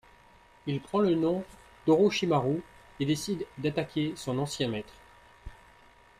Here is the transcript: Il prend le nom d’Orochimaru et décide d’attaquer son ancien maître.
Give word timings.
Il 0.65 0.81
prend 0.81 0.97
le 0.99 1.13
nom 1.13 1.43
d’Orochimaru 1.85 2.63
et 2.99 3.05
décide 3.05 3.45
d’attaquer 3.59 4.13
son 4.15 4.39
ancien 4.39 4.67
maître. 4.67 4.95